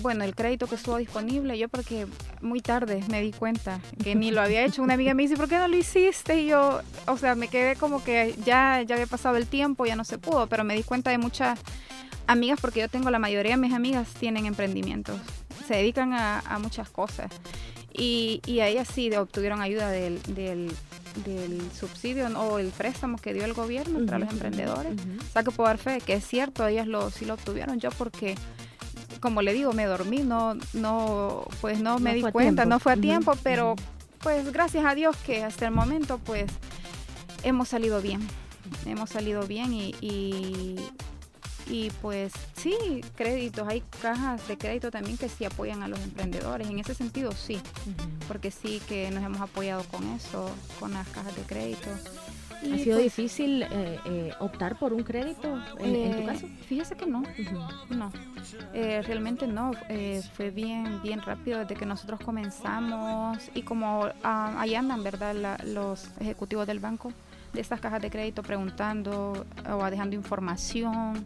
bueno, 0.00 0.24
el 0.24 0.34
crédito 0.34 0.66
que 0.66 0.76
estuvo 0.76 0.96
disponible, 0.96 1.58
yo 1.58 1.68
porque 1.68 2.06
muy 2.40 2.60
tarde 2.60 3.02
me 3.08 3.20
di 3.20 3.32
cuenta 3.32 3.80
que 4.02 4.14
ni 4.14 4.30
lo 4.30 4.40
había 4.40 4.64
hecho. 4.64 4.82
Una 4.82 4.94
amiga 4.94 5.14
me 5.14 5.22
dice, 5.22 5.36
¿por 5.36 5.48
qué 5.48 5.58
no 5.58 5.68
lo 5.68 5.76
hiciste? 5.76 6.40
Y 6.42 6.46
yo, 6.46 6.80
o 7.06 7.16
sea, 7.16 7.34
me 7.34 7.48
quedé 7.48 7.76
como 7.76 8.02
que 8.02 8.34
ya, 8.44 8.82
ya 8.82 8.94
había 8.94 9.06
pasado 9.06 9.36
el 9.36 9.46
tiempo, 9.46 9.86
ya 9.86 9.96
no 9.96 10.04
se 10.04 10.18
pudo, 10.18 10.46
pero 10.46 10.64
me 10.64 10.74
di 10.74 10.82
cuenta 10.82 11.10
de 11.10 11.18
muchas 11.18 11.58
amigas, 12.26 12.60
porque 12.60 12.80
yo 12.80 12.88
tengo 12.88 13.10
la 13.10 13.18
mayoría 13.18 13.52
de 13.52 13.58
mis 13.58 13.72
amigas 13.72 14.08
tienen 14.14 14.46
emprendimientos, 14.46 15.20
se 15.66 15.74
dedican 15.74 16.12
a, 16.12 16.58
muchas 16.60 16.88
cosas. 16.88 17.30
Y, 17.94 18.40
y 18.46 18.60
a 18.60 18.68
ellas 18.68 18.88
sí 18.92 19.14
obtuvieron 19.14 19.60
ayuda 19.60 19.90
del, 19.90 20.22
del, 20.34 20.72
subsidio 21.78 22.26
o 22.38 22.58
el 22.58 22.68
préstamo 22.68 23.18
que 23.18 23.34
dio 23.34 23.44
el 23.44 23.52
gobierno 23.52 24.04
para 24.06 24.18
los 24.18 24.30
emprendedores. 24.30 24.94
O 24.94 25.32
sea 25.32 25.42
que 25.42 25.50
puedo 25.50 25.68
dar 25.68 25.78
fe 25.78 26.00
que 26.00 26.14
es 26.14 26.26
cierto, 26.26 26.66
ellas 26.66 26.86
lo, 26.86 27.10
sí 27.10 27.24
lo 27.24 27.34
obtuvieron. 27.34 27.80
Yo 27.80 27.90
porque 27.90 28.36
como 29.22 29.40
le 29.40 29.52
digo, 29.52 29.72
me 29.72 29.84
dormí, 29.84 30.18
no, 30.18 30.56
no, 30.72 31.46
pues 31.60 31.80
no, 31.80 31.98
me 32.00 32.12
di 32.12 32.22
cuenta, 32.22 32.64
no 32.64 32.80
fue 32.80 32.94
a 32.94 32.96
tiempo, 32.96 33.34
pero 33.42 33.76
pues 34.18 34.52
gracias 34.52 34.84
a 34.84 34.94
Dios 34.94 35.16
que 35.18 35.44
hasta 35.44 35.66
el 35.66 35.72
momento 35.72 36.18
pues 36.18 36.50
hemos 37.44 37.68
salido 37.68 38.02
bien, 38.02 38.20
hemos 38.84 39.10
salido 39.10 39.46
bien 39.46 39.72
y, 39.72 39.94
y, 40.00 40.76
pues 42.00 42.32
sí, 42.54 43.02
créditos, 43.16 43.66
hay 43.66 43.82
cajas 44.00 44.46
de 44.48 44.58
crédito 44.58 44.90
también 44.90 45.16
que 45.16 45.28
sí 45.28 45.44
apoyan 45.44 45.82
a 45.82 45.88
los 45.88 46.00
emprendedores, 46.00 46.68
en 46.68 46.78
ese 46.78 46.94
sentido 46.94 47.32
sí, 47.32 47.60
porque 48.28 48.50
sí 48.50 48.80
que 48.88 49.10
nos 49.10 49.22
hemos 49.24 49.40
apoyado 49.40 49.82
con 49.84 50.04
eso, 50.12 50.50
con 50.78 50.92
las 50.92 51.08
cajas 51.08 51.34
de 51.36 51.42
crédito. 51.42 51.88
¿Ha 52.62 52.78
sido 52.78 52.96
pues 52.96 53.04
difícil 53.04 53.62
eh, 53.62 53.98
eh, 54.04 54.32
optar 54.38 54.78
por 54.78 54.92
un 54.92 55.02
crédito 55.02 55.60
en, 55.80 56.12
tu 56.12 56.18
eh, 56.18 56.24
caso? 56.26 56.46
Fíjese 56.68 56.94
que 56.96 57.06
no, 57.06 57.24
no, 57.90 58.12
realmente 58.72 59.46
no, 59.46 59.72
fue 60.36 60.50
bien, 60.50 61.02
bien 61.02 61.20
rápido 61.22 61.58
desde 61.58 61.74
que 61.74 61.86
nosotros 61.86 62.20
comenzamos 62.20 63.38
y 63.54 63.62
como 63.62 64.08
ah, 64.22 64.54
ahí 64.58 64.74
andan, 64.76 65.02
¿verdad? 65.02 65.58
los 65.64 66.08
ejecutivos 66.20 66.66
del 66.66 66.78
banco 66.78 67.12
de 67.52 67.60
estas 67.60 67.80
cajas 67.80 68.02
de 68.02 68.10
crédito 68.10 68.42
preguntando 68.42 69.46
o 69.68 69.90
dejando 69.90 70.16
información 70.16 71.24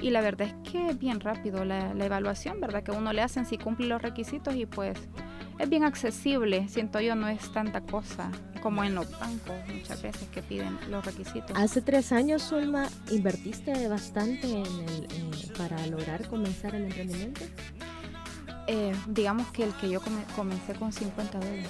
y 0.00 0.10
la 0.10 0.20
verdad 0.20 0.48
es 0.48 0.70
que 0.70 0.90
es 0.90 0.98
bien 0.98 1.20
rápido 1.20 1.64
la, 1.64 1.92
la 1.94 2.06
evaluación, 2.06 2.60
¿verdad? 2.60 2.82
Que 2.82 2.92
uno 2.92 3.12
le 3.12 3.22
hacen 3.22 3.46
si 3.46 3.58
cumple 3.58 3.86
los 3.86 4.00
requisitos 4.00 4.54
y 4.54 4.66
pues 4.66 4.98
es 5.58 5.68
bien 5.68 5.82
accesible, 5.84 6.68
siento 6.68 7.00
yo, 7.00 7.16
no 7.16 7.28
es 7.28 7.52
tanta 7.52 7.80
cosa 7.80 8.30
como 8.62 8.84
en 8.84 8.94
los 8.94 9.10
bancos 9.18 9.56
muchas 9.72 10.02
veces 10.02 10.28
que 10.28 10.42
piden 10.42 10.78
los 10.90 11.04
requisitos. 11.04 11.50
Hace 11.54 11.80
tres 11.80 12.12
años, 12.12 12.42
Zulma, 12.42 12.88
¿invertiste 13.10 13.88
bastante 13.88 14.50
en 14.50 14.66
el, 14.88 15.52
para 15.56 15.84
lograr 15.86 16.26
comenzar 16.28 16.74
el 16.74 16.84
emprendimiento? 16.84 17.40
Eh, 18.66 18.94
digamos 19.08 19.50
que 19.50 19.64
el 19.64 19.74
que 19.74 19.88
yo 19.88 20.00
comencé 20.36 20.74
con 20.74 20.92
50 20.92 21.38
dólares. 21.38 21.68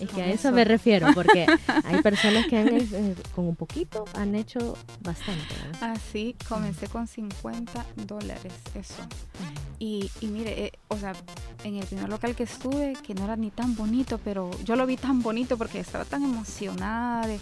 Es 0.00 0.08
que 0.10 0.22
a 0.22 0.30
eso, 0.30 0.50
me 0.50 0.64
refiero, 0.64 1.08
porque 1.14 1.46
hay 1.84 2.02
personas 2.02 2.46
que 2.46 2.56
han, 2.56 2.68
eh, 2.68 3.14
con 3.34 3.46
un 3.46 3.56
poquito 3.56 4.04
han 4.14 4.34
hecho 4.34 4.76
bastante. 5.00 5.54
Así, 5.80 6.36
ah, 6.40 6.44
comencé 6.48 6.88
con 6.88 7.06
50 7.06 7.84
dólares, 8.06 8.52
eso. 8.74 9.02
Y, 9.78 10.10
y 10.20 10.26
mire, 10.26 10.66
eh, 10.66 10.72
o 10.88 10.96
sea, 10.96 11.12
en 11.64 11.76
el 11.76 11.86
primer 11.86 12.08
local 12.08 12.34
que 12.34 12.44
estuve, 12.44 12.94
que 13.06 13.14
no 13.14 13.24
era 13.24 13.36
ni 13.36 13.50
tan 13.50 13.76
bonito, 13.76 14.18
pero 14.24 14.50
yo 14.64 14.74
lo 14.74 14.86
vi 14.86 14.96
tan 14.96 15.22
bonito 15.22 15.58
porque 15.58 15.80
estaba 15.80 16.04
tan 16.04 16.24
emocionada 16.24 17.26
de, 17.26 17.38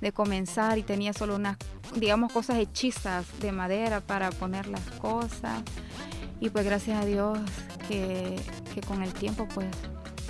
de 0.00 0.12
comenzar 0.12 0.78
y 0.78 0.82
tenía 0.82 1.12
solo 1.14 1.36
unas, 1.36 1.56
digamos, 1.96 2.32
cosas 2.32 2.58
hechizas 2.58 3.24
de 3.40 3.52
madera 3.52 4.00
para 4.00 4.30
poner 4.30 4.66
las 4.66 4.84
cosas. 5.00 5.62
Y 6.40 6.50
pues 6.50 6.64
gracias 6.64 7.00
a 7.00 7.06
Dios 7.06 7.38
que, 7.88 8.36
que 8.74 8.80
con 8.80 9.02
el 9.02 9.12
tiempo 9.14 9.46
pues 9.54 9.68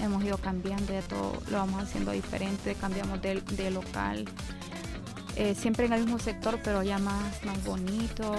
hemos 0.00 0.24
ido 0.24 0.38
cambiando, 0.38 0.92
de 0.92 1.02
todo 1.02 1.38
lo 1.50 1.58
vamos 1.58 1.82
haciendo 1.82 2.12
diferente, 2.12 2.74
cambiamos 2.74 3.20
de, 3.22 3.70
local, 3.70 4.24
eh, 5.36 5.54
siempre 5.54 5.86
en 5.86 5.92
el 5.92 6.02
mismo 6.02 6.18
sector, 6.18 6.58
pero 6.62 6.82
ya 6.82 6.98
más, 6.98 7.44
más 7.44 7.62
bonito. 7.64 8.34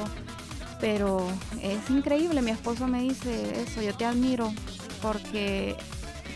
Pero 0.79 1.25
es 1.61 1.89
increíble, 1.89 2.41
mi 2.41 2.51
esposo 2.51 2.87
me 2.87 3.01
dice 3.01 3.61
eso, 3.61 3.81
yo 3.81 3.95
te 3.95 4.03
admiro 4.03 4.53
porque 5.01 5.77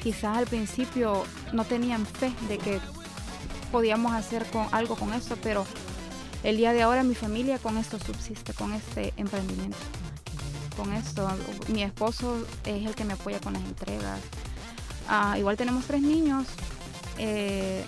quizás 0.01 0.37
al 0.37 0.47
principio 0.47 1.23
no 1.51 1.65
tenían 1.65 2.05
fe 2.05 2.31
de 2.47 2.57
que 2.57 2.79
podíamos 3.73 4.13
hacer 4.13 4.45
con, 4.45 4.67
algo 4.71 4.95
con 4.95 5.13
esto, 5.13 5.37
pero 5.43 5.65
el 6.43 6.57
día 6.57 6.71
de 6.71 6.81
ahora 6.81 7.03
mi 7.03 7.15
familia 7.15 7.59
con 7.59 7.77
esto 7.77 7.99
subsiste, 7.99 8.53
con 8.53 8.73
este 8.73 9.13
emprendimiento. 9.17 9.77
Con 10.77 10.93
esto, 10.93 11.27
mi 11.69 11.83
esposo 11.83 12.45
es 12.63 12.85
el 12.85 12.95
que 12.95 13.03
me 13.03 13.13
apoya 13.13 13.39
con 13.39 13.53
las 13.53 13.63
entregas, 13.63 14.19
Ah, 15.07 15.37
igual 15.37 15.57
tenemos 15.57 15.85
tres 15.85 16.01
niños. 16.01 16.45
Eh, 17.17 17.83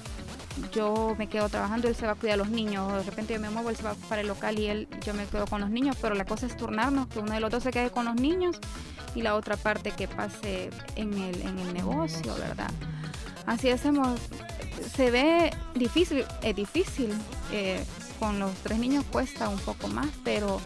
yo 0.73 1.15
me 1.17 1.27
quedo 1.27 1.47
trabajando, 1.47 1.87
él 1.87 1.95
se 1.95 2.05
va 2.05 2.13
a 2.13 2.15
cuidar 2.15 2.35
a 2.35 2.37
los 2.37 2.49
niños. 2.49 2.91
De 2.91 3.03
repente 3.03 3.33
yo 3.33 3.39
me 3.39 3.49
muevo, 3.49 3.69
él 3.69 3.75
se 3.75 3.83
va 3.83 3.95
para 4.07 4.21
el 4.21 4.27
local 4.27 4.59
y 4.59 4.67
él, 4.67 4.87
yo 5.05 5.13
me 5.13 5.25
quedo 5.25 5.47
con 5.47 5.61
los 5.61 5.69
niños. 5.69 5.97
Pero 6.01 6.15
la 6.15 6.25
cosa 6.25 6.45
es 6.45 6.57
turnarnos, 6.57 7.07
que 7.07 7.19
uno 7.19 7.33
de 7.33 7.39
los 7.39 7.51
dos 7.51 7.63
se 7.63 7.71
quede 7.71 7.89
con 7.91 8.05
los 8.05 8.15
niños 8.15 8.57
y 9.15 9.21
la 9.21 9.35
otra 9.35 9.57
parte 9.57 9.91
que 9.91 10.07
pase 10.07 10.69
en 10.95 11.13
el, 11.13 11.41
en 11.41 11.59
el 11.59 11.73
negocio, 11.73 12.35
¿verdad? 12.35 12.71
Así 13.45 13.69
hacemos. 13.69 14.19
Se 14.95 15.11
ve 15.11 15.51
difícil, 15.75 16.25
es 16.41 16.55
difícil. 16.55 17.13
Eh, 17.51 17.83
con 18.19 18.37
los 18.37 18.53
tres 18.57 18.77
niños 18.77 19.05
cuesta 19.09 19.47
un 19.47 19.59
poco 19.59 19.87
más, 19.87 20.07
pero 20.25 20.59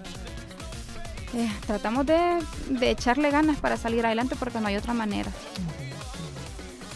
eh, 1.35 1.51
tratamos 1.67 2.05
de, 2.05 2.39
de, 2.69 2.89
echarle 2.89 3.29
ganas 3.29 3.57
para 3.57 3.77
salir 3.77 4.05
adelante 4.05 4.35
porque 4.35 4.59
no 4.59 4.67
hay 4.67 4.75
otra 4.75 4.93
manera. 4.93 5.31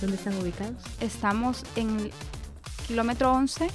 ¿Dónde 0.01 0.15
están 0.15 0.37
ubicados? 0.37 0.83
Estamos 1.01 1.63
en 1.75 2.11
kilómetro 2.87 3.31
11, 3.33 3.67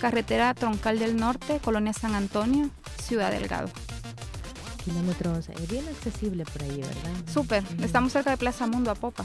carretera 0.00 0.54
Troncal 0.54 0.98
del 0.98 1.16
Norte, 1.16 1.60
Colonia 1.62 1.92
San 1.92 2.14
Antonio, 2.14 2.70
Ciudad 3.02 3.32
Delgado. 3.32 3.68
Kilómetro 4.84 5.32
11, 5.32 5.54
es 5.54 5.68
bien 5.68 5.84
accesible 5.88 6.44
por 6.44 6.62
ahí, 6.62 6.76
¿verdad? 6.76 7.10
Súper, 7.32 7.64
estamos 7.82 8.12
cerca 8.12 8.30
de 8.30 8.36
Plaza 8.36 8.68
Mundo, 8.68 8.92
a 8.92 8.94
Popa. 8.94 9.24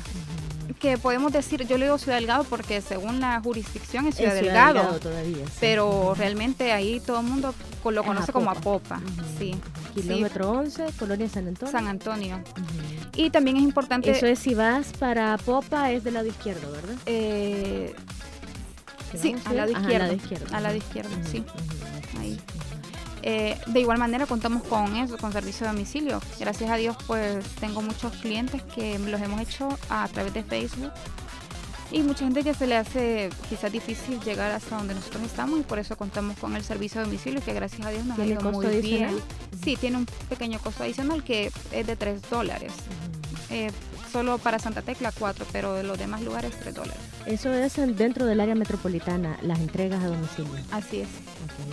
Que 0.79 0.97
podemos 0.97 1.31
decir, 1.31 1.65
yo 1.67 1.77
le 1.77 1.85
digo 1.85 1.97
Ciudad 1.97 2.17
Delgado 2.17 2.43
porque 2.43 2.81
según 2.81 3.19
la 3.19 3.39
jurisdicción 3.41 4.07
es 4.07 4.15
Ciudad, 4.15 4.33
Delgado, 4.33 4.99
todavía, 4.99 5.45
pero 5.59 6.13
realmente 6.15 6.71
ahí 6.71 6.99
todo 6.99 7.19
el 7.19 7.25
mundo 7.25 7.53
lo 7.83 8.03
conoce 8.03 8.31
como 8.31 8.51
Apopa. 8.51 9.01
Sí. 9.37 9.55
Kilómetro 9.93 10.51
11, 10.51 10.85
Colonia 10.97 11.27
San 11.29 11.47
Antonio. 11.47 11.71
San 11.71 11.87
Antonio. 11.87 12.41
Y 13.15 13.29
también 13.29 13.57
es 13.57 13.63
importante... 13.63 14.11
Eso 14.11 14.25
es 14.25 14.39
si 14.39 14.53
vas 14.53 14.93
para 14.97 15.37
Popa, 15.37 15.91
es 15.91 16.03
del 16.03 16.13
lado 16.13 16.27
izquierdo, 16.27 16.71
¿verdad? 16.71 16.95
Eh, 17.05 17.93
sí, 19.19 19.35
al 19.45 19.57
lado 19.57 19.71
izquierdo. 19.71 20.17
Al 20.53 20.63
lado 20.63 20.75
izquierdo, 20.75 21.11
sí. 21.29 21.43
Eh, 23.23 23.57
de 23.67 23.79
igual 23.79 23.97
manera 23.97 24.25
contamos 24.25 24.63
con 24.63 24.95
eso, 24.95 25.17
con 25.17 25.31
servicio 25.31 25.67
de 25.67 25.73
domicilio. 25.73 26.21
Gracias 26.39 26.69
a 26.69 26.75
Dios 26.75 26.95
pues 27.07 27.45
tengo 27.59 27.81
muchos 27.81 28.13
clientes 28.13 28.61
que 28.63 28.97
los 28.99 29.21
hemos 29.21 29.41
hecho 29.41 29.69
a 29.89 30.07
través 30.07 30.33
de 30.33 30.43
Facebook 30.43 30.91
y 31.91 32.03
mucha 32.03 32.23
gente 32.23 32.43
que 32.43 32.53
se 32.53 32.67
le 32.67 32.77
hace 32.77 33.29
quizás 33.49 33.71
difícil 33.71 34.19
llegar 34.21 34.51
hasta 34.51 34.77
donde 34.77 34.93
nosotros 34.93 35.23
estamos 35.23 35.59
y 35.59 35.63
por 35.63 35.77
eso 35.77 35.97
contamos 35.97 36.37
con 36.37 36.55
el 36.55 36.63
servicio 36.63 37.01
de 37.01 37.05
domicilio 37.05 37.41
que 37.43 37.53
gracias 37.53 37.85
a 37.85 37.91
Dios 37.91 38.05
nos 38.05 38.17
ha 38.17 38.25
ido 38.25 38.41
muy 38.51 38.65
bien. 38.81 39.19
Sí, 39.63 39.75
tiene 39.75 39.97
un 39.97 40.05
pequeño 40.29 40.59
costo 40.59 40.83
adicional 40.83 41.23
que 41.23 41.51
es 41.71 41.87
de 41.87 41.95
3 41.95 42.21
dólares 42.29 42.71
solo 44.11 44.37
para 44.37 44.59
Santa 44.59 44.81
Tecla 44.81 45.11
4, 45.17 45.45
pero 45.51 45.73
de 45.73 45.83
los 45.83 45.97
demás 45.97 46.21
lugares 46.21 46.53
3 46.59 46.75
dólares. 46.75 46.99
Eso 47.25 47.53
es 47.53 47.75
dentro 47.97 48.25
del 48.25 48.39
área 48.39 48.55
metropolitana, 48.55 49.37
las 49.41 49.59
entregas 49.59 50.03
a 50.03 50.07
domicilio. 50.07 50.51
Así 50.71 51.01
es, 51.01 51.09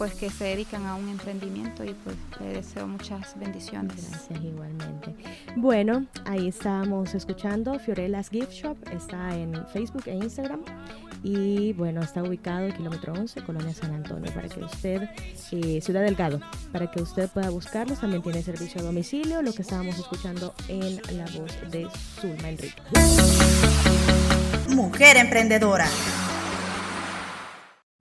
pues 0.00 0.14
que 0.14 0.30
se 0.30 0.44
dedican 0.44 0.86
a 0.86 0.94
un 0.94 1.10
emprendimiento 1.10 1.84
y 1.84 1.92
pues 1.92 2.16
le 2.40 2.54
deseo 2.54 2.88
muchas 2.88 3.38
bendiciones. 3.38 4.08
Gracias 4.08 4.42
igualmente. 4.42 5.14
Bueno, 5.56 6.06
ahí 6.24 6.48
estamos 6.48 7.14
escuchando 7.14 7.78
Fiorelas 7.78 8.30
Gift 8.30 8.50
Shop, 8.50 8.78
está 8.94 9.36
en 9.36 9.52
Facebook 9.74 10.04
e 10.06 10.14
Instagram 10.14 10.62
y 11.22 11.74
bueno, 11.74 12.00
está 12.00 12.22
ubicado 12.22 12.64
en 12.64 12.72
kilómetro 12.72 13.12
11, 13.12 13.42
Colonia 13.42 13.74
San 13.74 13.92
Antonio, 13.92 14.32
para 14.32 14.48
que 14.48 14.60
usted, 14.60 15.02
eh, 15.52 15.82
Ciudad 15.82 16.00
Delgado, 16.00 16.40
para 16.72 16.90
que 16.90 17.02
usted 17.02 17.28
pueda 17.28 17.50
buscarlos. 17.50 18.00
También 18.00 18.22
tiene 18.22 18.42
servicio 18.42 18.80
a 18.80 18.84
domicilio, 18.84 19.42
lo 19.42 19.52
que 19.52 19.60
estábamos 19.60 19.98
escuchando 19.98 20.54
en 20.68 20.96
la 21.18 21.26
voz 21.26 21.70
de 21.70 21.86
Zulma 22.18 22.48
Enrique. 22.48 22.80
Mujer 24.70 25.18
emprendedora. 25.18 25.90